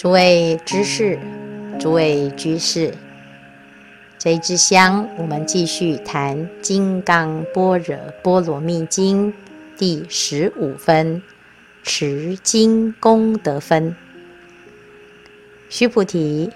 [0.00, 1.18] 诸位知识，
[1.78, 2.94] 诸位居士，
[4.16, 9.30] 这一支香，我们继续谈《金刚般若波罗蜜经》
[9.76, 11.22] 第十五分
[11.82, 13.94] 持经功德分。
[15.68, 16.48] 须菩提，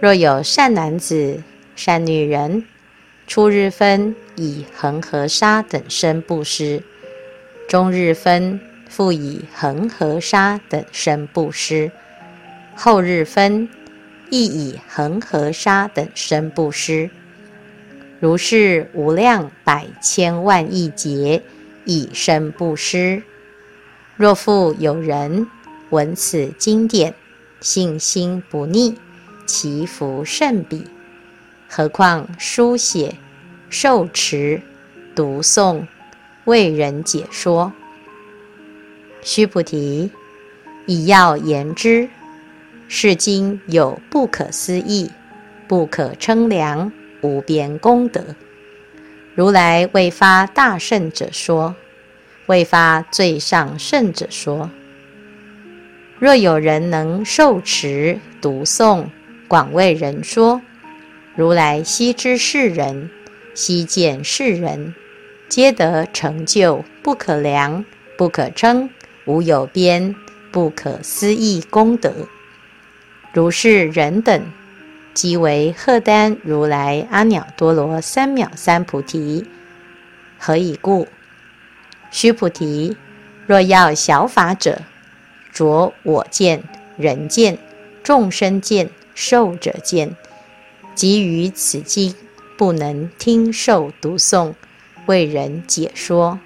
[0.00, 1.42] 若有善男子、
[1.74, 2.64] 善女人，
[3.26, 6.84] 初日分以恒河沙等身布施，
[7.68, 11.90] 中日分复以恒河沙等身布施。
[12.76, 13.68] 后日分，
[14.30, 17.08] 亦以恒河沙等身布施，
[18.20, 21.42] 如是无量百千万亿劫
[21.84, 23.22] 以身布施。
[24.16, 25.46] 若复有人
[25.90, 27.14] 闻此经典，
[27.60, 28.96] 信心不逆，
[29.46, 30.84] 其福甚彼。
[31.68, 33.16] 何况书写、
[33.70, 34.60] 受持、
[35.14, 35.86] 读诵、
[36.44, 37.72] 为人解说。
[39.22, 40.10] 须菩提，
[40.86, 42.08] 以要言之。
[42.88, 45.10] 是经有不可思议、
[45.66, 48.22] 不可称量、无边功德。
[49.34, 51.74] 如来为发大圣者说，
[52.46, 54.70] 为发最上圣者说。
[56.18, 59.06] 若有人能受持、读诵、
[59.48, 60.62] 广为人说，
[61.34, 63.10] 如来悉知世人，
[63.54, 64.94] 悉见世人，
[65.48, 67.84] 皆得成就不可量、
[68.16, 68.88] 不可称、
[69.24, 70.14] 无有边、
[70.52, 72.12] 不可思议功德。
[73.34, 74.46] 如是人等，
[75.12, 79.44] 即为赫丹如来阿耨多罗三藐三菩提。
[80.38, 81.08] 何以故？
[82.12, 82.96] 须菩提，
[83.48, 84.82] 若要小法者，
[85.52, 86.62] 着我见、
[86.96, 87.58] 人见、
[88.04, 90.14] 众生见、寿者见，
[90.94, 92.14] 即于此经
[92.56, 94.54] 不能听受读诵，
[95.06, 96.38] 为人解说。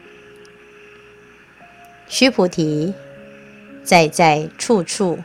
[2.09, 2.95] 须菩提，
[3.85, 5.19] 在在处处。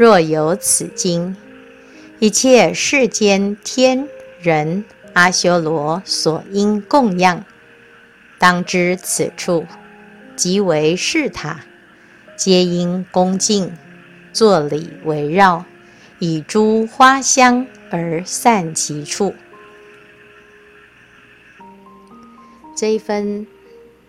[0.00, 1.36] 若有此经，
[2.20, 4.08] 一切世间天
[4.40, 7.44] 人阿修罗所应供养，
[8.38, 9.66] 当知此处
[10.34, 11.60] 即为是塔，
[12.34, 13.76] 皆应恭敬
[14.32, 15.66] 作礼围绕，
[16.18, 19.34] 以诸花香而散其处。
[22.74, 23.46] 这一分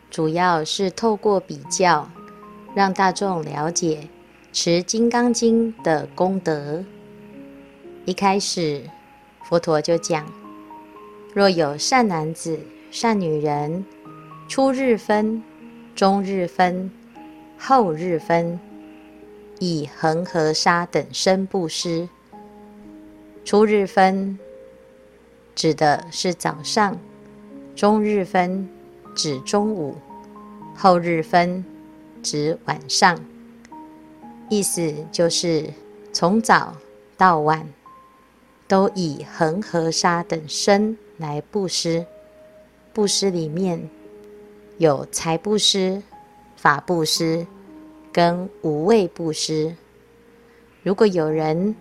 [0.10, 2.10] 主要是透过比较，
[2.74, 4.08] 让大众了解。
[4.54, 6.84] 持《金刚经》的功德，
[8.04, 8.84] 一开始
[9.46, 10.26] 佛陀就讲：
[11.34, 12.60] 若有善男子、
[12.92, 13.86] 善女人，
[14.50, 15.42] 初日分、
[15.96, 16.92] 中日分、
[17.58, 18.60] 后日分，
[19.60, 22.10] 以恒河沙等身布施。
[23.46, 24.38] 初日分
[25.56, 27.00] 指的是早上，
[27.74, 28.68] 中日分
[29.16, 29.96] 指中午，
[30.76, 31.64] 后日分
[32.22, 33.18] 指晚上。
[34.52, 35.66] 意思就是
[36.12, 36.76] 从早
[37.16, 37.66] 到晚，
[38.68, 42.06] 都以恒河沙等身来布施。
[42.92, 43.90] 布施里面
[44.78, 46.04] 有财布施、
[46.58, 47.48] 法布施
[48.12, 49.74] 跟无畏布施。
[50.84, 51.74] 如果有人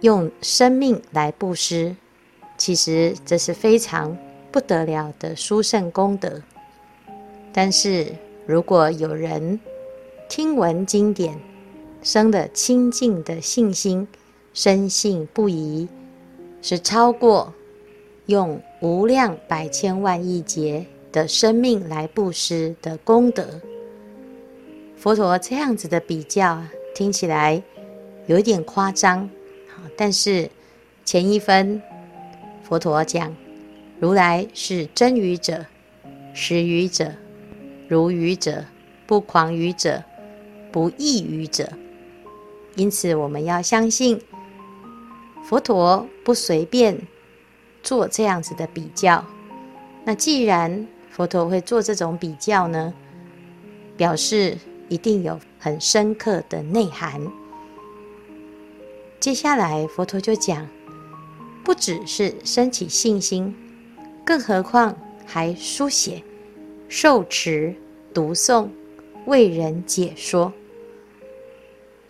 [0.00, 1.94] 用生命来布施，
[2.58, 4.18] 其实这是非常
[4.50, 6.42] 不得了的殊胜功德。
[7.52, 8.12] 但是
[8.44, 9.60] 如果有人
[10.28, 11.38] 听闻经典，
[12.02, 14.06] 生的清净的信心，
[14.52, 15.86] 深信不疑，
[16.60, 17.54] 是超过
[18.26, 23.60] 用无量百千万亿劫的生命来布施的功德。
[24.96, 26.62] 佛陀这样子的比较
[26.94, 27.62] 听起来
[28.26, 29.30] 有一点夸张，
[29.96, 30.50] 但是
[31.04, 31.80] 前一分
[32.64, 33.34] 佛陀讲，
[34.00, 35.64] 如来是真语者、
[36.34, 37.12] 实语者、
[37.88, 38.64] 如语者、
[39.06, 40.02] 不狂语者、
[40.72, 41.68] 不异语者。
[42.76, 44.20] 因此，我们要相信
[45.44, 46.98] 佛陀不随便
[47.82, 49.24] 做这样子的比较。
[50.04, 52.92] 那既然佛陀会做这种比较呢，
[53.96, 54.56] 表示
[54.88, 57.20] 一定有很深刻的内涵。
[59.20, 60.66] 接下来，佛陀就讲，
[61.62, 63.54] 不只是升起信心，
[64.24, 64.96] 更何况
[65.26, 66.22] 还书写、
[66.88, 67.74] 受持、
[68.12, 68.68] 读诵、
[69.26, 70.52] 为人解说。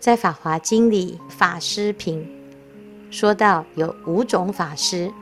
[0.02, 2.28] 在《法华经》里，法师品
[3.08, 5.12] 说到有五种法师，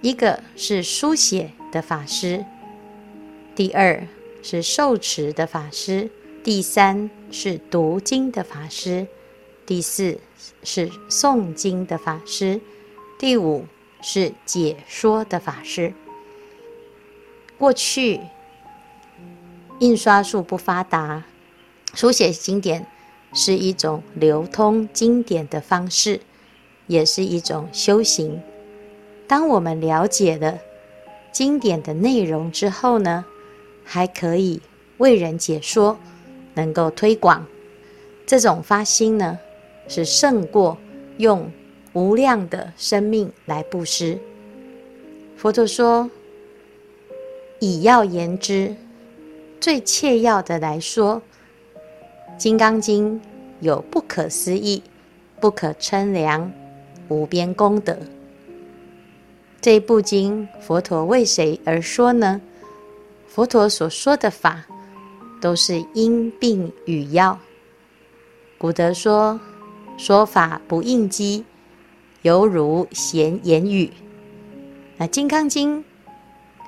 [0.00, 2.44] 一个是书写的法师，
[3.56, 4.06] 第二
[4.40, 6.08] 是受持的法师，
[6.44, 9.08] 第三是读经的法师，
[9.66, 10.20] 第四
[10.62, 12.60] 是诵经的法师，
[13.18, 13.66] 第五
[14.00, 15.92] 是解说的法师。
[17.58, 18.20] 过去
[19.80, 21.24] 印刷术不发达，
[21.94, 22.86] 书写经典。
[23.32, 26.20] 是一种流通经典的方式，
[26.86, 28.40] 也是一种修行。
[29.26, 30.58] 当我们了解了
[31.30, 33.24] 经典的内容之后呢，
[33.84, 34.60] 还可以
[34.96, 35.98] 为人解说，
[36.54, 37.46] 能够推广。
[38.26, 39.38] 这种发心呢，
[39.86, 40.76] 是胜过
[41.18, 41.50] 用
[41.92, 44.18] 无量的生命来布施。
[45.36, 46.10] 佛陀说，
[47.60, 48.74] 以要言之，
[49.60, 51.16] 最切要的来说，
[52.38, 53.20] 《金刚经》
[53.58, 54.80] 有不可思议、
[55.40, 56.52] 不可称量、
[57.08, 57.98] 无边功德。
[59.60, 62.40] 这部经，佛陀为谁而说呢？
[63.26, 64.64] 佛陀所说的法，
[65.40, 67.36] 都是因病与药。
[68.56, 69.40] 古德说
[69.98, 71.44] ：“说法不应机，
[72.22, 73.92] 犹如闲言语。”
[74.96, 75.80] 那《金刚经》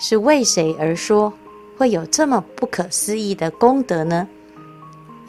[0.01, 1.33] 是为谁而说？
[1.79, 4.29] 会有这么不可思议的功德呢？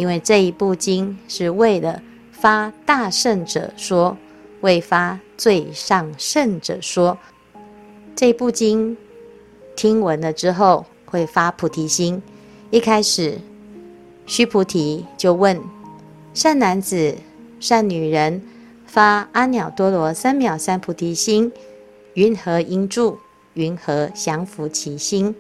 [0.01, 2.01] 因为这一部经是为了
[2.31, 4.18] 发大圣者说，
[4.62, 7.15] 为发最上圣者说。
[8.15, 8.98] 这部经
[9.75, 12.19] 听闻了之后，会发菩提心。
[12.71, 13.38] 一开始，
[14.25, 15.62] 须菩提就问
[16.33, 17.15] ：“善男子、
[17.59, 18.42] 善女人，
[18.88, 21.51] 发阿耨多罗三藐三菩提心，
[22.15, 23.19] 云何应住？
[23.54, 25.36] 云何降伏其心？”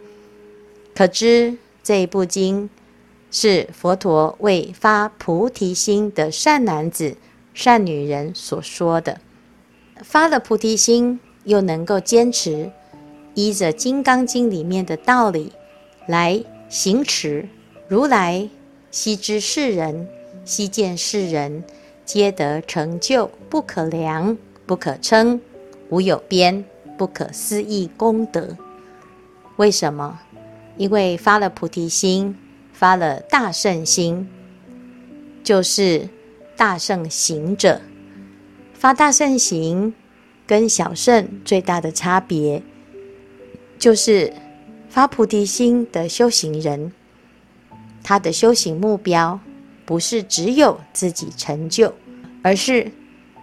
[0.93, 2.69] 可知这一部经
[3.31, 7.15] 是佛陀为发菩提心的善男子、
[7.53, 9.19] 善女人所说的。
[10.03, 11.19] 发了菩提心。
[11.43, 12.71] 又能够坚持
[13.33, 15.51] 依着《金刚经》里面的道理
[16.05, 17.49] 来行持，
[17.87, 18.47] 如来
[18.91, 20.07] 悉知世人，
[20.45, 21.63] 悉见世人，
[22.05, 24.37] 皆得成就不可量、
[24.67, 25.41] 不可称、
[25.89, 26.63] 无有边、
[26.95, 28.55] 不可思议功德。
[29.55, 30.19] 为什么？
[30.77, 32.37] 因为发了菩提心，
[32.81, 34.27] 发了大圣心，
[35.43, 36.09] 就是
[36.57, 37.79] 大圣行者，
[38.73, 39.93] 发大圣行。
[40.47, 42.61] 跟小圣最大的差别，
[43.77, 44.33] 就是
[44.89, 46.91] 发菩提心的修行人，
[48.03, 49.39] 他的修行目标
[49.85, 51.93] 不是只有自己成就，
[52.41, 52.91] 而是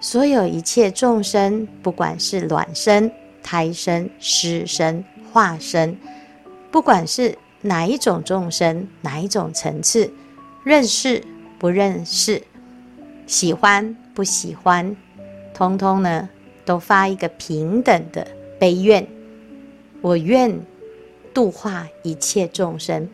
[0.01, 3.11] 所有一切众生，不管是卵生、
[3.43, 5.03] 胎生、湿生、
[5.33, 5.97] 化生，
[6.71, 10.11] 不管是哪一种众生，哪一种层次，
[10.65, 11.25] 认识
[11.59, 12.43] 不认识，
[13.27, 14.97] 喜欢不喜欢，
[15.53, 16.29] 通通呢，
[16.65, 18.27] 都发一个平等的
[18.59, 19.07] 悲愿，
[20.01, 20.61] 我愿
[21.35, 23.09] 度化一切众生，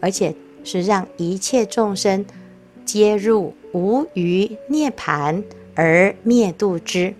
[0.00, 2.24] 而且是让一切众生
[2.84, 5.42] 皆入无余涅槃
[5.74, 7.14] 而灭度之，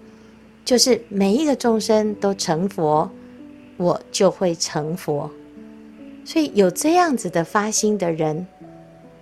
[0.65, 3.11] 就是每一个众生都成佛，
[3.79, 5.31] 我就会成佛。
[6.29, 8.47] 所以有这样子的发心的人，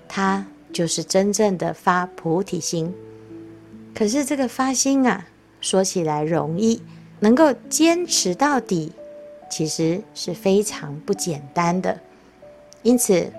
[0.08, 2.92] 他就是真正的发菩提心。
[3.94, 5.24] 可是这个发心啊。
[5.60, 6.82] 说起来容易，
[7.20, 8.92] 能够坚持到底，
[9.50, 11.98] 其实是非常不简单的。
[12.82, 13.32] 因此，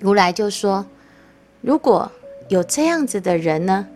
[0.00, 0.86] 如来就说：
[1.60, 2.10] 如果
[2.48, 3.86] 有这样子的人呢，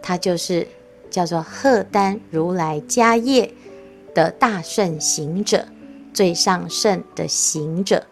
[0.00, 0.66] 他就是
[1.10, 3.52] 叫做荷担如来迦叶
[4.14, 5.66] 的大圣行者，
[6.14, 8.06] 最上圣的行者。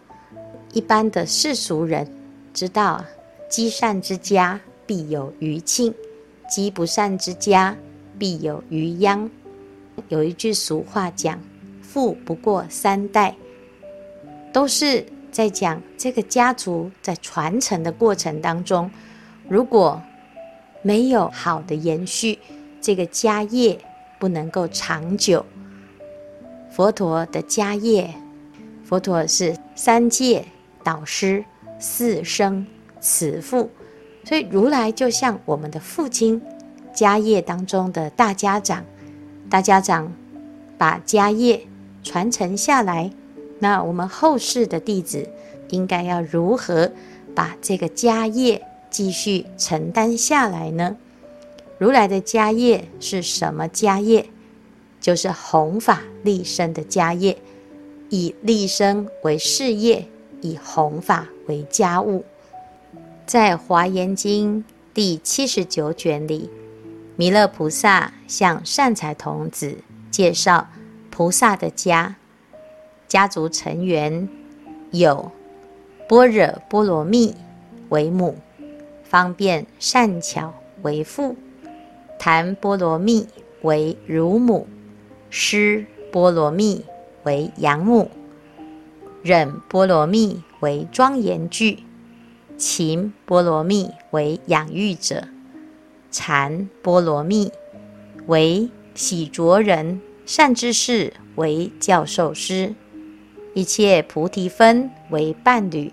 [0.77, 2.07] 一般的世俗人
[2.53, 3.03] 知道，
[3.49, 5.91] 积善之家必有余庆，
[6.47, 7.75] 积不善之家。
[8.19, 9.27] 必有余殃。
[10.09, 11.39] 有一句俗话讲
[11.81, 13.35] ：“富不过三代”，
[14.53, 18.89] 都是在讲这个家族在传承的过程当中，
[19.47, 19.99] 如果
[20.83, 22.37] 没有好的延续，
[22.81, 23.79] 这个家业
[24.19, 25.43] 不能够长久。
[26.71, 28.13] 佛陀的家业，
[28.83, 30.43] 佛陀是三界
[30.87, 31.43] 导师、
[31.79, 32.65] 四生
[33.01, 33.69] 慈父，
[34.23, 36.41] 所以如来就像我们的父亲。
[36.93, 38.85] 家业当中的大家长，
[39.49, 40.13] 大家长
[40.77, 41.67] 把家业
[42.03, 43.11] 传承下来，
[43.59, 45.29] 那我们后世的弟子
[45.69, 46.89] 应该要如何
[47.35, 50.95] 把这个家业继续承担下来呢？
[51.77, 54.29] 如来的家业是什么家业？
[54.99, 57.37] 就是弘法利生的家业，
[58.09, 60.07] 以利生为事业，
[60.41, 62.23] 以弘法为家务。
[63.25, 64.63] 在《华严经》
[64.93, 66.49] 第七十九卷里。
[67.19, 69.79] 弥勒菩萨向善财童子
[70.11, 70.67] 介绍
[71.09, 72.15] 菩萨的家，
[73.07, 74.29] 家族成员
[74.91, 75.31] 有
[76.07, 77.35] 般若波罗蜜
[77.89, 78.37] 为母，
[79.03, 80.53] 方便善巧
[80.83, 81.35] 为父，
[82.19, 83.27] 檀波罗蜜
[83.63, 84.67] 为乳母，
[85.31, 86.85] 施波罗蜜
[87.23, 88.11] 为养母，
[89.23, 91.83] 忍波罗蜜为庄严具，
[92.57, 95.27] 勤波罗蜜为养育者。
[96.09, 97.51] 禅波罗蜜，
[98.27, 102.73] 为喜拙人；善知识为教授师，
[103.53, 105.91] 一切菩提分为伴侣，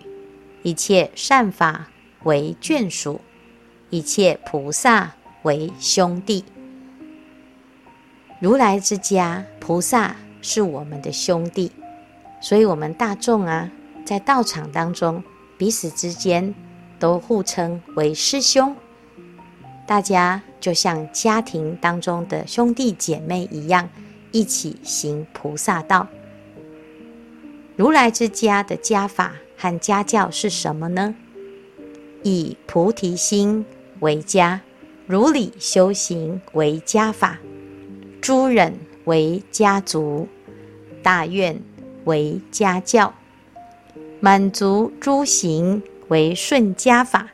[0.63, 1.89] 一切善法
[2.23, 3.21] 为眷属，
[3.91, 6.45] 一切菩萨为兄弟。
[8.41, 11.73] 如来之家，菩萨是我们的兄弟，
[12.45, 13.71] 所以我们大众啊，
[14.05, 15.25] 在道场当中，
[15.57, 16.55] 彼此之间
[16.99, 18.77] 都互称为师兄，
[19.87, 23.89] 大家就像家庭当中的兄弟姐妹一样，
[24.31, 26.07] 一起行菩萨道。
[27.77, 31.15] 如来之家的家法和家教是什么呢？
[32.25, 33.65] 以菩提心
[34.01, 34.61] 为家，
[35.07, 37.39] 如理修行为家法。
[38.21, 38.75] 诸忍
[39.07, 40.29] 为家族，
[41.03, 41.59] 大愿
[42.05, 43.13] 为家教，
[44.21, 47.29] 满足诸行为顺家法，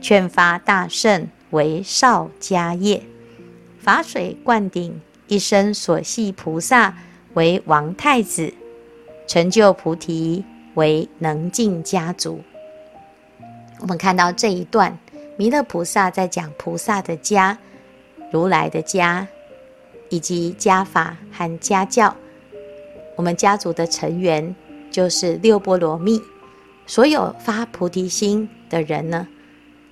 [0.00, 3.02] 劝发大圣为少家业，
[3.78, 6.96] 法水灌顶一生所系菩萨
[7.34, 8.52] 为王太子，
[9.26, 12.40] 成就菩提为能进家族。
[13.80, 14.98] 我们看到这一段，
[15.36, 17.58] 弥勒菩萨在讲菩萨的家，
[18.30, 19.26] 如来的家。
[20.10, 22.16] 以及家法和家教，
[23.18, 24.54] 我们家族的成员
[24.92, 26.22] 就是六波罗蜜。
[26.86, 29.26] 所有发菩提心的人呢，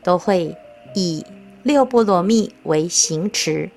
[0.05, 0.57] 都会
[0.95, 1.27] 以
[1.65, 3.69] 六波罗蜜为行持。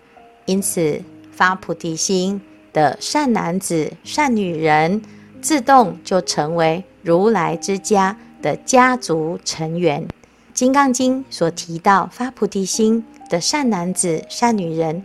[0.46, 1.02] 因此，
[1.32, 2.40] 发菩提心
[2.72, 5.02] 的善男子、善女人，
[5.42, 10.04] 自动就成为如来之家的家族成员。
[10.54, 15.04] 《金刚经》所提到发菩提心的善男子、善女人。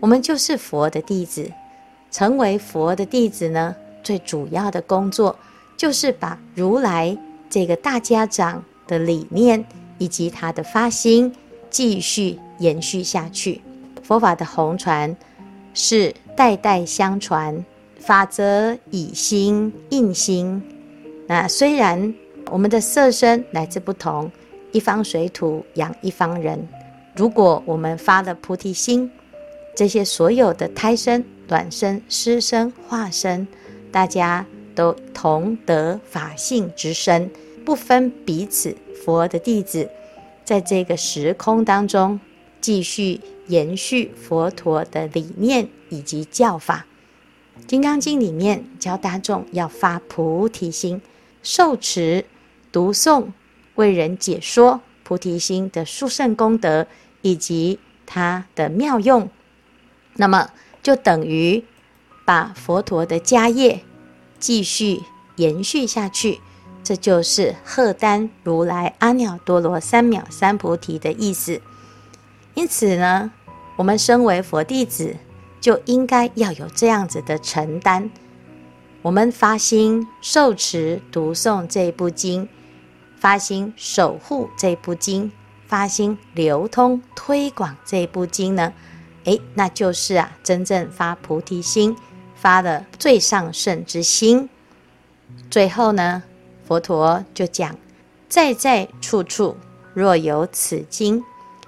[0.00, 1.50] 我们就是佛的弟子，
[2.10, 5.36] 成为佛的弟子呢，最主要的工作
[5.76, 7.16] 就是把如来
[7.50, 9.64] 这个大家长的理念
[9.98, 11.32] 以及他的发心
[11.70, 13.60] 继续延续下去。
[14.02, 15.14] 佛法的弘传
[15.74, 17.64] 是代代相传，
[17.98, 20.62] 法则以心印心。
[21.26, 22.14] 那虽然
[22.50, 24.30] 我们的色身来自不同，
[24.72, 26.66] 一方水土养一方人，
[27.14, 29.10] 如果我们发了菩提心。
[29.76, 33.48] 这些所有的胎生、卵生、湿生、化生，
[33.90, 37.30] 大家都同得法性之身，
[37.64, 38.76] 不分彼此。
[39.04, 39.88] 佛的弟子，
[40.44, 42.20] 在这个时空当中，
[42.60, 46.84] 继续延续佛陀的理念以及教法。
[47.66, 51.00] 《金刚经》里面教大众要发菩提心，
[51.42, 52.26] 受持、
[52.70, 53.28] 读诵、
[53.76, 56.86] 为人解说菩提心的殊胜功德
[57.22, 59.30] 以及它的妙用。
[60.16, 60.50] 那么
[60.88, 61.62] 就等于
[62.24, 63.82] 把佛陀的家业
[64.38, 65.02] 继续
[65.36, 66.40] 延续下去，
[66.82, 71.60] 这就是荷担如来阿耨多罗三藐三菩提的意思。
[72.54, 73.30] 因此呢，
[73.76, 75.16] 我们身为佛弟子，
[75.60, 78.10] 就应该要有这样子的承担。
[79.02, 82.48] 我们发心受持读诵这部经，
[83.18, 85.30] 发心守护这部经，
[85.66, 88.72] 发心流通推广这部经呢，
[89.28, 91.94] 诶，那就是啊，真正发菩提心，
[92.34, 94.48] 发了最上圣之心。
[95.50, 96.22] 最后呢，
[96.66, 97.76] 佛陀就讲：
[98.26, 99.54] 在在处处
[99.92, 101.22] 若有此经，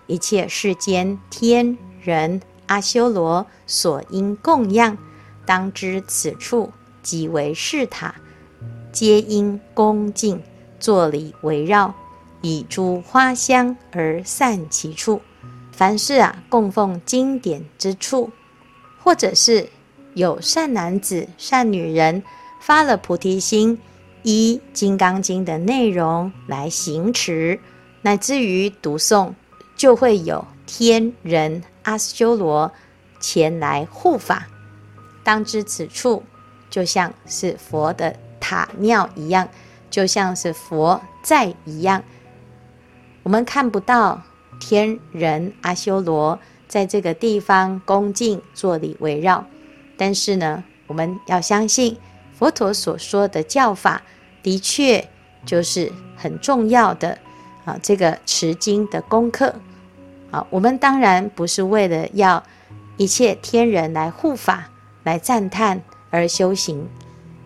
[0.06, 4.96] 一切世间天人阿修罗所应供养，
[5.44, 8.14] 当知此处即为是塔，
[8.90, 10.42] 皆因恭敬
[10.78, 11.92] 坐礼围绕，
[12.40, 15.20] 以诸花香而散其处。
[15.80, 18.30] 凡是啊，供奉经典之处，
[19.02, 19.66] 或者是
[20.12, 22.22] 有善男子、善女人
[22.60, 23.80] 发了菩提心，
[24.22, 27.58] 依《金刚经》的内容来行持，
[28.02, 29.32] 乃至于读诵，
[29.74, 32.70] 就会有天人阿修罗
[33.18, 34.48] 前来护法。
[35.24, 36.22] 当知此处
[36.68, 39.48] 就像是佛的塔庙一样，
[39.88, 42.04] 就像是佛在一样，
[43.22, 44.22] 我们看不到。
[44.60, 46.38] 天人阿修罗
[46.68, 49.44] 在这个地方恭敬作礼围绕，
[49.96, 51.96] 但是呢，我们要相信
[52.38, 54.02] 佛陀所说的教法，
[54.42, 55.08] 的确
[55.44, 57.18] 就是很重要的
[57.64, 57.76] 啊。
[57.82, 59.54] 这个持经的功课
[60.30, 62.42] 啊，我们当然不是为了要
[62.96, 64.70] 一切天人来护法、
[65.02, 66.86] 来赞叹而修行，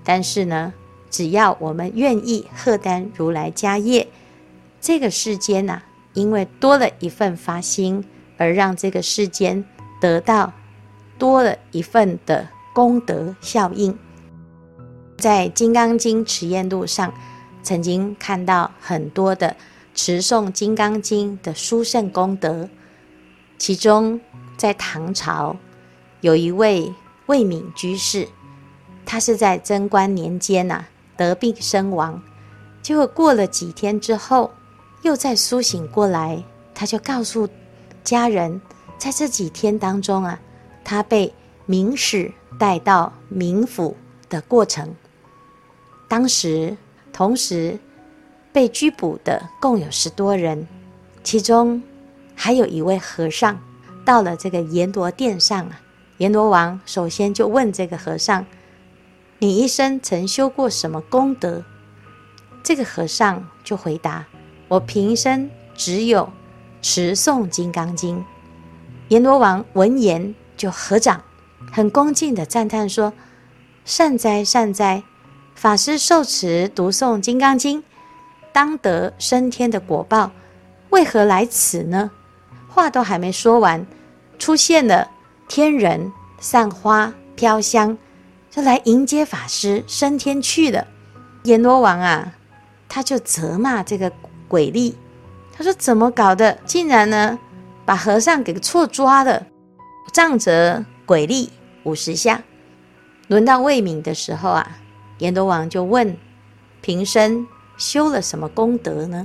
[0.05, 0.75] 但是呢，
[1.11, 4.09] 只要我们愿意荷担如来家业，
[4.81, 5.83] 这个世间呐、
[6.15, 8.05] 因为多了一份发心，
[8.39, 9.65] 而让这个世间
[10.01, 10.53] 得到
[11.19, 13.97] 多了一份的功德效应。
[15.17, 17.13] 在《金刚经持愿录》上，
[17.63, 19.57] 曾经看到很多的
[19.95, 22.69] 持诵《金刚经》的殊胜功德，
[23.59, 24.21] 其中
[24.57, 25.57] 在唐朝
[26.21, 26.93] 有一位
[27.27, 28.29] 魏敏居士，
[29.07, 32.21] 他是在贞观年间呐、啊、得病身亡，
[32.83, 34.53] 结果过了几天之后
[35.05, 36.43] 又再苏醒过来，
[36.75, 37.47] 他就告诉
[38.03, 38.61] 家人，
[38.97, 40.41] 在这几天当中啊，
[40.83, 41.33] 他被
[41.67, 43.95] 明使带到冥府
[44.31, 44.95] 的过程。
[46.09, 46.75] 当时
[47.13, 47.79] 同时
[48.51, 50.67] 被拘捕的共有十多人，
[51.23, 51.83] 其中
[52.35, 53.61] 还有一位和尚
[54.07, 55.81] 到了这个阎罗殿上啊。
[56.19, 58.47] 阎罗王首先就问这个和尚
[59.39, 61.63] ：“你一生曾修过什么功德？”
[62.65, 64.25] 这个和尚就回答
[64.69, 66.31] ：“我平生只有
[66.83, 68.25] 持诵金刚经。”
[69.09, 71.23] 阎罗王闻言就合掌，
[71.73, 73.13] 很恭敬地赞叹说
[73.85, 75.03] ：“善哉善哉！”
[75.55, 77.81] 法师受持读诵《金刚经》，
[78.53, 80.33] 当得升天的果报，
[80.91, 82.11] 为何来此呢？
[82.69, 83.87] 话都还没说完，
[84.39, 85.11] 出现了
[85.47, 87.97] 天人散花飘香，
[88.51, 90.87] 就来迎接法师升天去了。
[91.45, 92.35] 阎罗王啊，
[92.89, 94.11] 他就责骂这个
[94.49, 94.97] 鬼力，
[95.53, 96.59] 他说：“怎么搞的？
[96.65, 97.39] 竟然呢，
[97.85, 99.47] 把和尚给错抓了，
[100.13, 101.51] 杖责鬼力
[101.85, 102.43] 五十下。”
[103.29, 104.79] 轮到魏敏的时候啊。
[105.19, 106.17] 阎罗王就问
[106.83, 107.47] ：“平生
[107.77, 109.25] 修了什么功德呢？”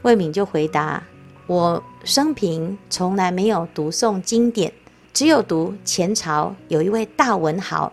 [0.00, 1.02] 魏敏就回答
[1.46, 4.72] ：“我生平从来没有读诵经典，
[5.12, 7.92] 只有读前朝有一位大文豪，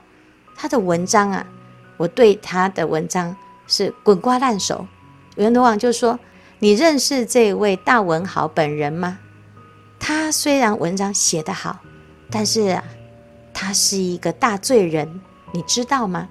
[0.56, 1.46] 他的文章啊，
[1.98, 3.36] 我对他的文章
[3.68, 4.88] 是滚瓜烂熟。”
[5.36, 6.18] 阎罗王就说
[6.62, 9.20] ：“你认识这位大文豪本人吗？
[9.98, 11.80] 他虽然文章写得好，
[12.30, 12.84] 但是啊，
[13.54, 15.22] 他是一个大罪人，
[15.54, 16.28] 你知道吗？”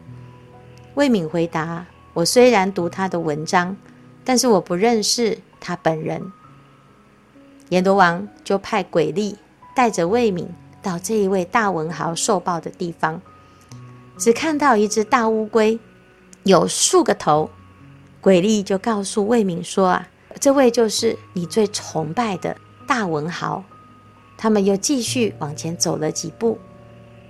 [0.96, 3.74] 魏敏回答：“我虽然读他的文章，
[4.22, 6.30] 但是我不认识他本人。”
[7.70, 9.36] 阎罗王就派鬼力
[9.74, 10.46] 带着魏敏
[10.82, 13.22] 到这一位大文豪受报的地方，
[14.18, 15.78] 只看到一只大乌龟，
[16.42, 17.48] 有数个头。
[18.20, 20.08] 鬼力就告诉魏敏说：“啊，
[20.40, 23.64] 这位就是你最崇拜的大文豪。”
[24.36, 26.58] 他们又继续往前走了几步，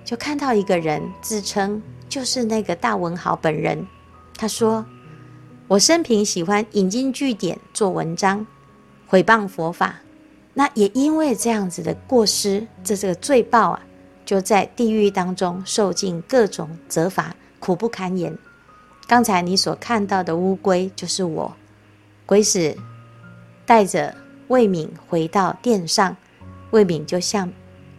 [0.05, 1.83] 就看到一个人自称。
[2.09, 3.87] 就是那个大文豪本人，
[4.39, 4.83] 他说
[5.69, 8.47] ：“我生平喜欢引经据典做文章，
[9.07, 9.97] 毁谤佛法。
[10.55, 13.83] 那也因为这样子的过失，这这个罪报啊，
[14.25, 18.35] 就在地狱当中受尽各种责罚，苦不堪言。
[19.07, 21.55] 刚才你所看到的乌龟就是我。”
[22.29, 22.77] 鬼使
[23.65, 24.15] 带着
[24.49, 26.15] 魏敏回到殿上，
[26.73, 27.51] 魏敏就向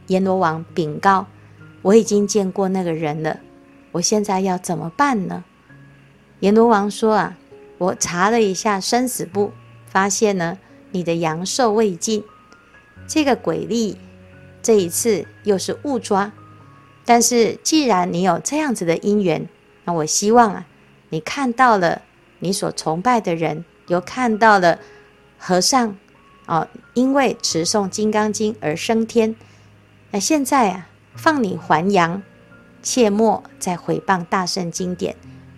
[0.05, 1.25] 阎罗王禀告
[1.81, 3.39] ：“我已经见过那个人了。”
[3.91, 5.43] 我现在要怎么办呢？
[6.41, 7.39] 阎罗王说：“啊，
[7.79, 9.51] 我查了一下生死簿，
[9.87, 10.59] 发现呢，
[10.91, 12.23] 你的阳寿未尽。
[13.07, 13.97] 这个鬼力
[14.61, 16.31] 这一次又是误抓，
[17.03, 19.49] 但是既然你有这样子的因缘，
[19.85, 20.67] 那我希望啊，
[21.09, 22.03] 你看到了
[22.37, 24.79] 你所崇拜的人，又看到了
[25.37, 25.97] 和尚，
[26.47, 29.35] 哦，因为持诵《金刚经》而升天。
[30.11, 32.23] 那现在啊，放你还阳。”
[32.81, 35.13] 切莫再毁谤大圣经典，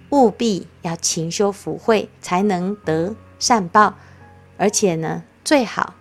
[0.09, 3.93] 务必要勤修福慧，才能得善报。
[4.57, 5.93] 而且呢，最好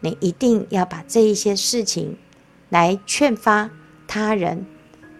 [0.00, 2.18] 你一定要把这一些事情
[2.68, 3.70] 来劝发
[4.06, 4.66] 他人，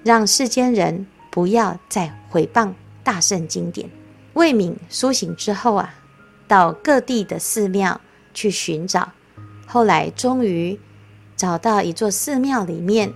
[0.05, 3.88] 让世间人不要再毁谤大圣经典。
[4.35, 5.94] 慧敏苏醒之后啊，
[6.48, 8.00] 到各地的寺庙
[8.35, 9.12] 去寻找，
[9.66, 10.78] 后来终于
[11.37, 13.12] 找到一座寺庙，里面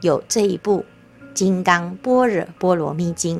[0.00, 0.84] 有这一部。
[1.36, 3.38] 《金刚般若波罗蜜经》，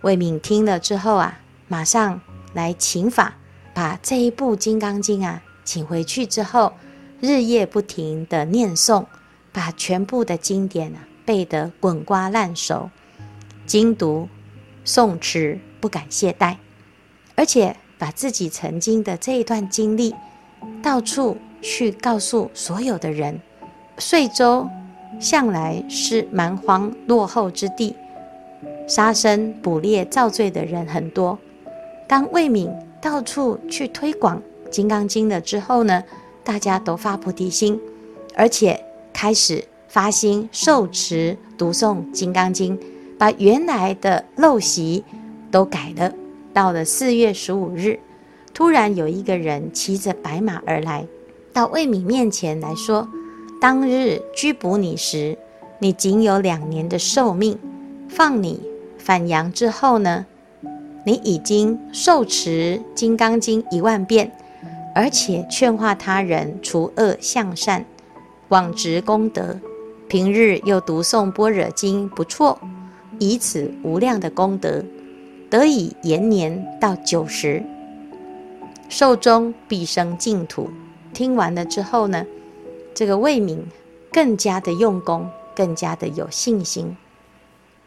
[0.00, 2.22] 慧敏听了之后啊，马上
[2.54, 3.34] 来请法，
[3.74, 6.72] 把这一部《金刚经》啊请回去之后，
[7.20, 9.04] 日夜不停地念诵，
[9.52, 12.88] 把全部的经典啊背得滚瓜烂熟，
[13.66, 14.30] 精读
[14.86, 16.56] 诵持不敢懈怠，
[17.34, 20.14] 而且把自己曾经的这一段经历
[20.82, 23.40] 到处去告诉所有的人，
[23.98, 24.68] 遂州。
[25.18, 27.94] 向来是蛮荒落后之地，
[28.86, 31.38] 杀生捕猎造罪的人很多。
[32.06, 34.36] 当慧敏到处去推广
[34.68, 36.04] 《金刚经》了之后呢，
[36.44, 37.80] 大家都发菩提心，
[38.34, 38.78] 而且
[39.10, 42.76] 开始发心受持读诵《金刚经》，
[43.16, 45.02] 把原来的陋习
[45.50, 46.12] 都改了。
[46.56, 48.00] 到了四月十五日，
[48.54, 51.06] 突然有一个人骑着白马而来，
[51.52, 53.06] 到魏敏面前来说。
[53.60, 55.36] 当日拘捕你时，
[55.80, 57.58] 你仅有两年的寿命。
[58.08, 58.62] 放你
[58.96, 60.24] 返阳之后呢，
[61.04, 64.32] 你已经受持《金刚经》一万遍，
[64.94, 67.84] 而且劝化他人除恶向善，
[68.48, 69.60] 广植功德，
[70.08, 72.58] 平日又读诵般若经，不错。
[73.18, 74.82] 以此无量的功德，
[75.56, 77.64] 得以延年到九十，
[78.90, 80.68] 寿终必生净土。
[81.14, 82.26] 听完了之后呢，
[82.94, 83.66] 这个魏敏
[84.12, 86.94] 更加的用功，更加的有信心。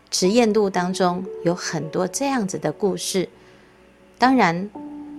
[0.09, 3.29] 持验录当中有很多这样子的故事。
[4.17, 4.67] 当然，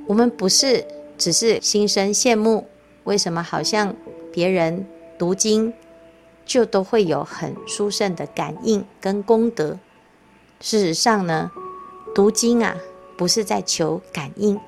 [0.08, 0.84] 我们不是
[1.16, 2.66] 只是心生羡慕，
[3.04, 3.94] 为什么好像
[4.32, 4.84] 别人
[5.16, 5.72] 读经
[6.44, 9.78] 就都会有很殊胜的感应跟功德？
[10.58, 11.52] 事实上呢，
[12.14, 12.76] 读经啊，
[13.16, 14.58] 不是在求感应，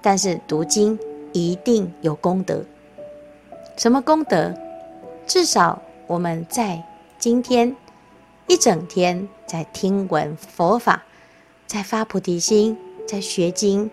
[0.00, 0.98] 但是读经
[1.32, 2.64] 一定有功德。
[3.76, 4.54] 什么功德？
[5.26, 6.82] 至少我们在
[7.18, 7.74] 今天
[8.46, 11.04] 一整天在听闻佛法，
[11.66, 13.90] 在发菩提心，在学经，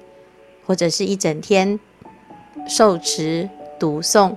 [0.66, 1.80] 或者是一整天
[2.68, 4.36] 受持读诵，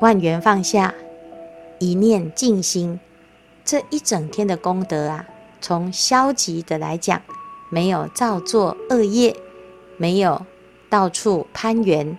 [0.00, 0.94] 万缘放下，
[1.78, 2.98] 一念静心。
[3.64, 5.28] 这一整天的功德啊，
[5.62, 7.22] 从消极的来讲，
[7.70, 9.34] 没有造作恶业，
[9.96, 10.44] 没有
[10.90, 12.18] 到处攀缘，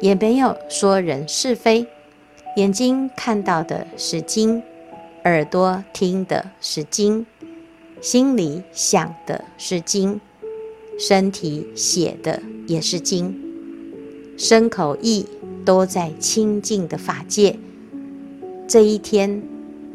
[0.00, 1.88] 也没有说人是非。
[2.56, 4.62] 眼睛看到的是经，
[5.24, 7.26] 耳朵听的是经，
[8.00, 10.20] 心里想的是经，
[10.98, 13.34] 身体写的也是经，
[14.36, 15.26] 身口意
[15.64, 17.58] 都在清净的法界。
[18.68, 19.42] 这一天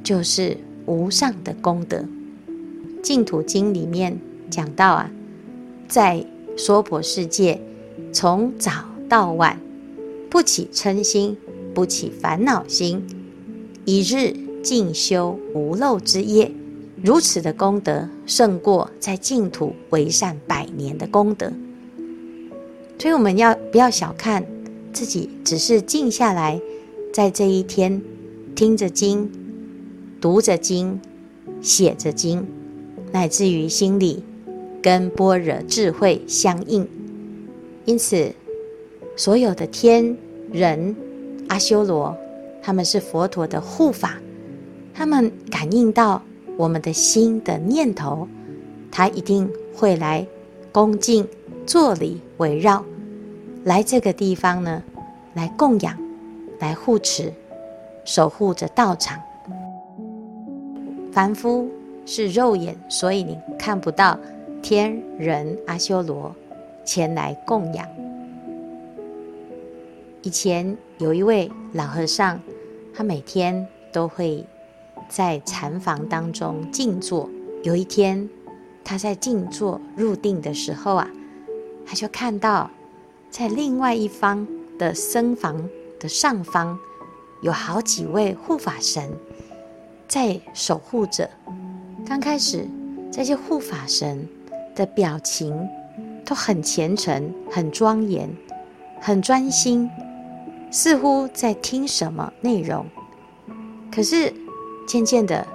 [0.03, 0.57] 就是。
[0.87, 1.97] 无上的功德，
[3.01, 5.11] 《净土经》里面讲到啊，
[5.87, 6.25] 在
[6.57, 7.59] 娑婆世界，
[8.11, 8.71] 从早
[9.09, 9.59] 到晚，
[10.29, 11.37] 不起嗔心，
[11.73, 13.05] 不起烦恼心，
[13.85, 16.51] 一日净修无漏之业，
[17.01, 21.51] 如此的功德，胜过在净土为善百年的功德。
[22.99, 24.45] 所以我们要不要小看
[24.93, 26.61] 自己，只是静下来，
[27.11, 28.01] 在这一天
[28.55, 29.29] 听着经。
[30.21, 31.01] 读着经，
[31.63, 32.45] 写着经，
[33.11, 34.23] 乃至于心里
[34.81, 36.87] 跟般若智慧相应，
[37.85, 38.33] 因此
[39.15, 40.17] 所有的天
[40.51, 40.95] 人
[41.49, 42.15] 阿修罗，
[42.61, 44.15] 他们是佛陀的护法，
[44.93, 46.21] 他们感应到
[46.57, 48.27] 我们的心的念头，
[48.89, 50.25] 他一定会来
[50.71, 51.27] 恭敬
[51.65, 52.83] 作礼围绕，
[53.65, 54.81] 来这个地方呢，
[55.33, 55.97] 来供养，
[56.59, 57.33] 来护持，
[58.05, 59.19] 守护着道场。
[61.11, 61.69] 凡夫
[62.05, 64.19] 是肉眼，所以你看不到
[64.61, 66.35] 天人阿修罗
[66.83, 67.87] 前来供养。
[70.23, 72.39] 以前有一位老和尚，
[72.93, 74.45] 他每天都会
[75.09, 77.29] 在禅房当中静坐。
[77.63, 78.29] 有一天，
[78.83, 81.07] 他在静坐入定的时候啊，
[81.85, 82.69] 他就看到
[83.29, 86.77] 在另外一方的僧房的上方，
[87.41, 89.09] 有好几位护法神。
[90.07, 91.29] 在守护着。
[92.11, 92.67] 刚开始，
[93.09, 94.27] 这些护法神
[94.75, 95.65] 的表情
[96.25, 98.29] 都很虔诚、很庄严、
[98.99, 99.89] 很专心，
[100.69, 102.85] 似乎在听什么内容。
[103.89, 104.33] 可是
[104.85, 105.47] 渐渐的，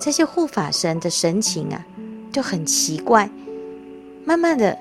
[0.00, 1.86] 这些护法神的神情啊，
[2.32, 3.30] 就很奇怪，
[4.24, 4.76] 慢慢的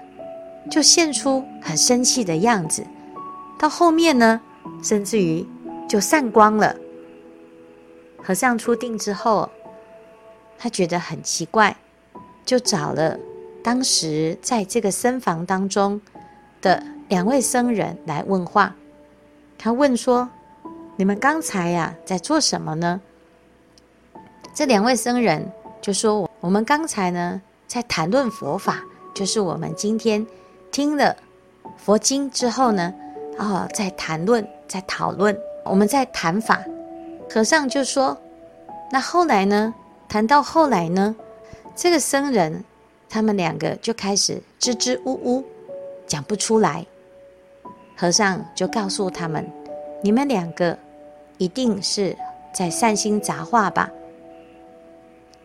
[0.72, 2.84] 就现出很生气的样子。
[3.60, 4.42] 到后面呢，
[4.82, 5.46] 甚至于
[5.88, 6.76] 就散光了。
[8.18, 9.48] 和尚出定之后，
[10.62, 11.78] 他觉得很奇怪，
[12.46, 13.18] 就找了
[13.64, 16.02] 当时在这个僧房当中
[16.62, 18.76] 的两位僧人来问话。
[19.58, 20.30] 他问说
[20.98, 23.00] ：“你们刚才呀，在做什么呢？”
[24.54, 25.50] 这两位僧人
[25.82, 30.28] 就说：“我我们刚才呢，在谈论佛法，就是我们今天
[30.72, 31.16] 听了
[31.78, 32.94] 佛经之后呢，
[33.38, 36.62] 哦，在谈论，在讨论，我们在谈法。”
[37.32, 38.18] 和尚就说
[38.92, 39.74] ：“那后来呢？
[40.10, 41.16] 谈到后来呢？
[41.76, 42.66] 这个僧人
[43.08, 45.46] 他们两个就开始支支吾吾，
[46.08, 46.84] 讲不出来。
[47.96, 49.48] 和尚就告诉他们
[50.02, 50.76] ：‘你们两个
[51.38, 52.18] 一定是
[52.52, 53.92] 在善心杂话吧？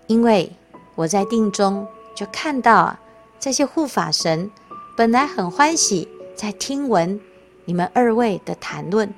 [0.07, 0.51] 因为
[0.95, 3.01] 我在定中就看到啊，
[3.39, 4.51] 这些护法神
[4.97, 7.21] 本来很欢喜在听闻
[7.67, 9.13] 你们二位的谈论，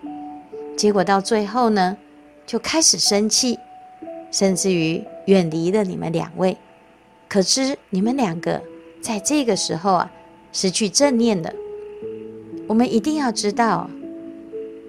[0.76, 1.96] 结果到最后呢？’”
[2.46, 3.58] 就开始生气，
[4.36, 6.54] 甚至于远离了你们两位。
[7.26, 8.62] 可知你们两个
[9.00, 10.12] 在这个时候啊，
[10.52, 11.50] 失去正念了。
[12.66, 13.88] 我们一定要知道，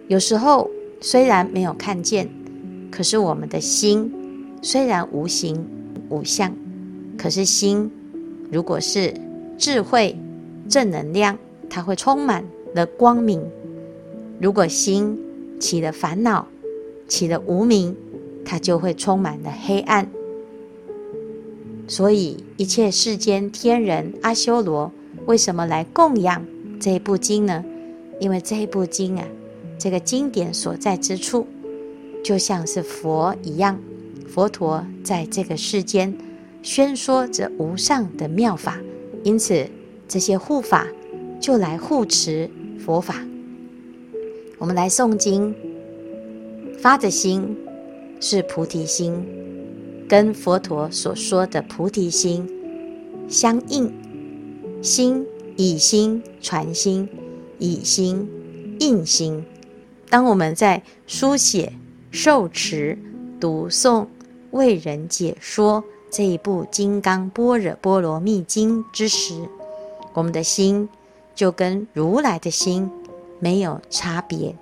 [0.09, 2.27] 有时候虽然没有看见，
[2.91, 4.11] 可是我们的心
[4.61, 5.65] 虽然无形
[6.09, 6.53] 无相，
[7.17, 7.89] 可是心
[8.51, 9.13] 如果是
[9.57, 10.13] 智慧
[10.67, 11.37] 正能量，
[11.69, 12.43] 它会充满
[12.75, 13.41] 了光明。
[14.41, 15.17] 如果心
[15.57, 16.45] 起了烦恼，
[17.07, 17.95] 起了无明，
[18.47, 20.09] 它就会充满了黑暗。
[21.85, 24.91] 所以，一切世间天人阿修罗
[25.25, 26.45] 为什么来供养
[26.79, 27.63] 这一部经呢？
[28.21, 29.27] 因为这一部经啊，
[29.77, 31.45] 这个经典所在之处，
[32.23, 33.77] 就像是佛一样，
[34.27, 36.17] 佛陀在这个世间
[36.63, 38.79] 宣说着无上的妙法，
[39.23, 39.67] 因此
[40.07, 40.87] 这些护法
[41.39, 43.15] 就来护持佛法。
[44.57, 45.53] 我们来诵经，
[46.79, 47.55] 发着心
[48.19, 49.25] 是菩提心，
[50.07, 52.49] 跟佛陀所说的菩提心
[53.27, 53.93] 相应，
[54.81, 55.25] 心
[55.55, 57.07] 以心传心。
[57.59, 58.29] 以心
[58.79, 59.43] 印心。
[60.11, 61.73] 当我们在书写、
[62.11, 62.95] 受持、
[63.39, 64.05] 读诵、
[64.51, 69.49] 为人解说这一部《金刚般若波罗蜜经》之时，
[70.13, 70.87] 我们的心
[71.33, 72.91] 就跟如来的心
[73.39, 74.55] 没有差别。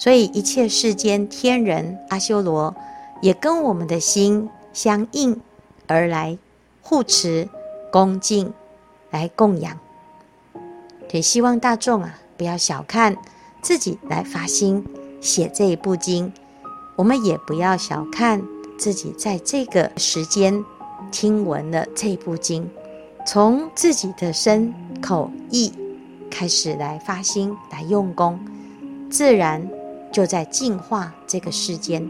[0.00, 2.74] 所以，一切世间天人阿修罗
[3.20, 5.38] 也跟我们的心相应
[5.86, 6.38] 而来
[6.80, 7.46] 护持、
[7.92, 8.50] 恭敬、
[9.10, 9.78] 来供养。
[11.10, 13.14] 也希望大众啊，不要小看
[13.60, 14.82] 自己来发心
[15.20, 16.32] 写这一部经，
[16.96, 18.42] 我们也不要小看
[18.78, 20.64] 自己在这个时间
[21.12, 22.66] 听闻了这部经，
[23.26, 25.70] 从自己的身口意
[26.30, 28.40] 开始来发心来用功，
[29.10, 29.68] 自然
[30.12, 32.08] 就在净化这个世间，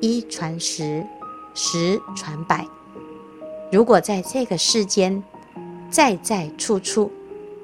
[0.00, 1.04] 一传十，
[1.54, 2.66] 十传百。
[3.70, 5.22] 如果在这个世间，
[5.90, 7.10] 在在处处。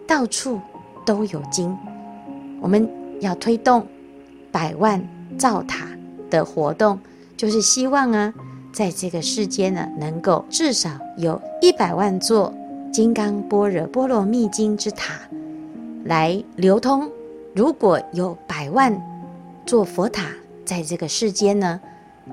[0.06, 0.60] 到处
[1.06, 1.74] 都有经，
[2.60, 2.86] 我们
[3.22, 3.86] 要推动
[4.52, 5.02] 百万
[5.38, 5.86] 造塔
[6.28, 6.98] 的活动，
[7.38, 8.34] 就是希望啊，
[8.70, 12.52] 在这个世间呢，能够至少有一百万座
[12.92, 15.14] 《金刚般若波罗蜜经》之塔
[16.04, 17.10] 来流通。
[17.54, 18.94] 如果有百万
[19.66, 20.28] 座佛塔
[20.64, 21.80] 在这个世间呢，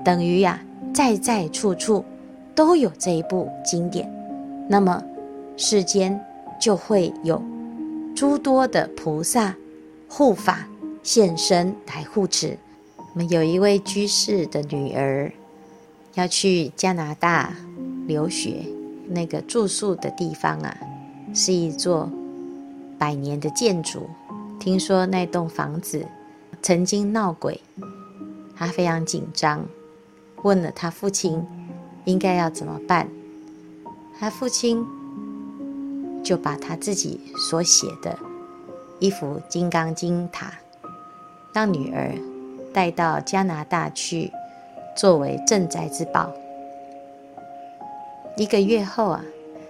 [0.04, 0.62] 等于呀、
[0.94, 2.04] 在在处处
[2.54, 4.10] 都有这一部经典，
[4.68, 5.02] 那么
[5.56, 6.18] 世间
[6.60, 7.42] 就会有。
[8.14, 9.56] 诸多的菩萨
[10.06, 10.68] 护法
[11.02, 12.58] 现身来护持。
[12.96, 15.32] 我们有一位居士的女儿
[16.14, 17.54] 要去加拿大
[18.06, 18.66] 留学，
[19.08, 20.76] 那个住宿的地方啊，
[21.34, 22.10] 是一座
[22.98, 24.08] 百年的建筑。
[24.60, 26.06] 听说那栋房子
[26.62, 27.60] 曾经闹鬼，
[28.56, 29.66] 她非常紧张，
[30.42, 31.44] 问了她父亲
[32.04, 33.08] 应该要怎么办。
[34.18, 34.86] 她父亲。
[36.24, 38.16] 就把他自己所写的
[39.00, 40.52] 一幅《金刚经塔》，
[41.52, 42.14] 让女儿
[42.72, 44.30] 带到加拿大去，
[44.96, 46.32] 作为镇宅之宝。
[48.36, 49.24] 一个月后啊，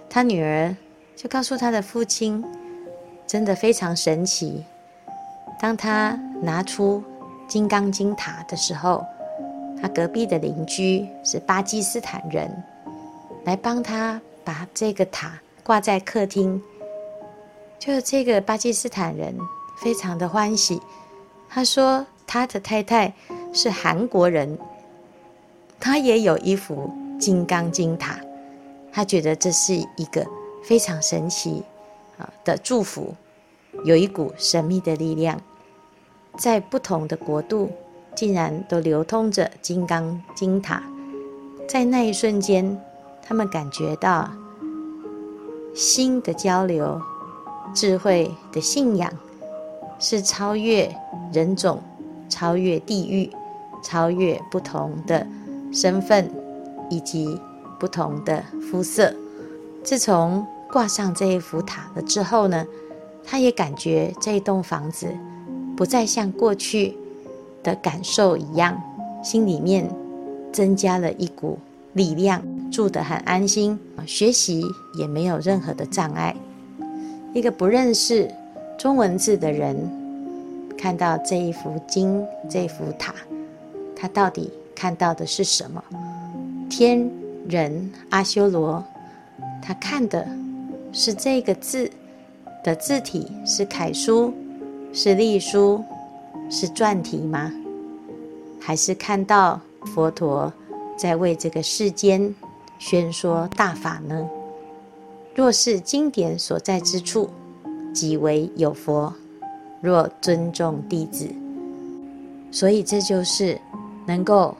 [0.07, 0.75] 他女儿
[1.15, 2.45] 就告诉他的父亲，
[3.25, 4.63] 真的非常神奇。
[5.59, 7.01] 当他拿出
[7.47, 9.03] 《金刚经塔》的时候，
[9.81, 12.51] 他隔壁的邻居是巴基斯坦人，
[13.45, 15.39] 来帮他把这个塔。
[15.65, 16.61] 挂在客厅，
[17.79, 19.33] 就这个巴基斯坦人
[19.77, 20.77] 非常的欢喜。
[21.47, 23.13] 他说他的太太
[23.53, 24.59] 是韩国人，
[25.79, 28.15] 他也有一幅《金刚经塔》，
[28.91, 30.27] 他觉得这是一个
[30.65, 31.63] 非常神奇
[32.17, 33.15] 啊的祝福，
[33.85, 35.41] 有一股神秘的力量，
[36.37, 37.71] 在不同的国度
[38.15, 40.83] 竟然都流通着《金刚经塔》。
[41.67, 42.79] 在那一瞬间，
[43.21, 44.29] 他们感觉到。
[45.75, 47.01] 心的交流，
[47.73, 49.11] 智慧的信仰，
[49.97, 50.95] 是超越
[51.31, 51.81] 人种、
[52.29, 53.31] 超越地域、
[53.81, 55.25] 超越不同的
[55.73, 56.29] 身份
[56.91, 57.41] 以及
[57.79, 59.11] 不同的肤色。
[59.83, 62.67] 自从挂上这一幅塔了之后呢，
[63.25, 65.07] 他也感觉这一栋房子
[65.75, 66.95] 不再像过去
[67.63, 68.79] 的感受一样，
[69.23, 69.89] 心里面
[70.51, 71.57] 增加了一股
[71.93, 72.43] 力量。
[72.71, 74.63] 住得很安心，学习
[74.97, 76.35] 也没有任何的障碍。
[77.31, 78.27] 一个不认识
[78.79, 79.77] 中文字的人，
[80.75, 83.13] 看到这一幅经、这幅塔，
[83.95, 85.83] 他到底看到的是什么？
[86.67, 87.07] 天
[87.47, 88.83] 人阿修罗，
[89.61, 90.27] 他看的
[90.91, 91.87] 是这个字
[92.63, 94.33] 的字体是楷书、
[94.95, 95.83] 是隶书、
[96.51, 97.51] 是篆体吗？
[98.61, 100.53] 还是看到佛陀
[100.95, 102.33] 在为这个世间？
[102.77, 104.29] 宣说大法呢？
[105.33, 107.27] 若是经典所在之处，
[107.91, 109.11] 即为有佛；
[109.81, 111.27] 若尊重弟子，
[112.51, 113.59] 所以这就是
[114.05, 114.55] 能够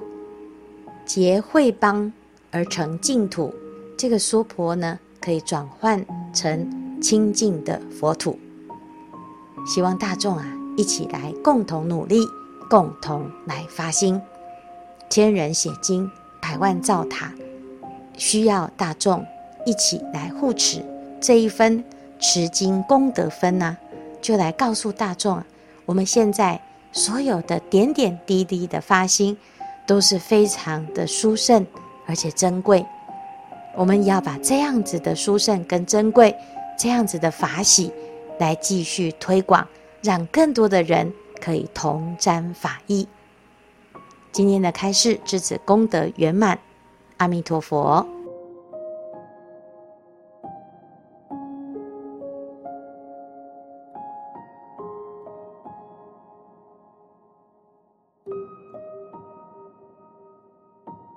[1.06, 2.12] 结慧邦
[2.50, 3.54] 而成净土。
[3.96, 8.36] 这个娑婆呢，可以转换成清净的佛土。
[9.66, 10.46] 希望大众啊，
[10.78, 12.20] 一起来共同努力，
[12.70, 14.22] 共同来发心，
[15.10, 17.32] 千人写经，百万造塔，
[18.18, 19.26] 需要大众
[19.66, 20.84] 一起来护持
[21.22, 21.84] 这一分
[22.20, 23.78] 持经功德分呢、
[24.22, 25.42] 就来告诉大众，
[25.86, 26.60] 我们现在
[26.92, 29.38] 所有的点点滴滴的发心
[29.88, 31.66] 都是非常的殊胜
[32.06, 32.86] 而且珍贵，
[33.76, 36.36] 我们要把这样子的殊胜跟珍贵，
[36.78, 37.92] 这样子的法喜
[38.44, 39.66] 来继续推广，
[40.02, 43.08] 让更多的人可以同沾法益。
[44.34, 46.60] 今天的开示至此功德圆满，
[47.16, 48.06] 阿弥陀佛。